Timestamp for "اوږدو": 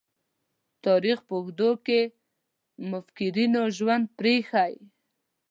1.39-1.71